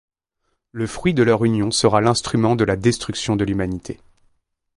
[0.71, 3.99] Le fruit de leur union sera l'instrument de la destruction de l'humanité.